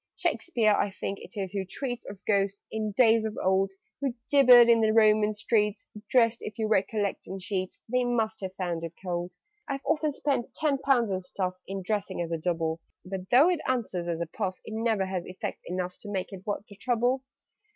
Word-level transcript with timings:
"Shakspeare 0.15 0.73
I 0.73 0.89
think 0.89 1.19
it 1.19 1.37
is 1.37 1.51
who 1.51 1.63
treats 1.63 2.05
Of 2.09 2.25
Ghosts, 2.25 2.59
in 2.71 2.91
days 2.93 3.23
of 3.23 3.37
old, 3.39 3.73
Who 3.99 4.15
'gibbered 4.31 4.67
in 4.67 4.81
the 4.81 4.91
Roman 4.91 5.31
streets,' 5.31 5.87
Dressed, 6.09 6.39
if 6.41 6.57
you 6.57 6.67
recollect, 6.67 7.27
in 7.27 7.37
sheets 7.37 7.79
They 7.87 8.03
must 8.03 8.39
have 8.41 8.55
found 8.55 8.83
it 8.83 8.93
cold. 9.05 9.29
"I've 9.67 9.85
often 9.85 10.11
spent 10.11 10.55
ten 10.55 10.79
pounds 10.79 11.11
on 11.11 11.21
stuff, 11.21 11.53
In 11.67 11.83
dressing 11.83 12.19
as 12.19 12.31
a 12.31 12.37
Double; 12.39 12.79
But, 13.05 13.29
though 13.29 13.51
it 13.51 13.59
answers 13.67 14.07
as 14.07 14.19
a 14.19 14.25
puff, 14.25 14.59
It 14.65 14.73
never 14.73 15.05
has 15.05 15.23
effect 15.27 15.61
enough 15.67 15.99
To 15.99 16.09
make 16.09 16.33
it 16.33 16.47
worth 16.47 16.65
the 16.65 16.77
trouble. 16.77 17.21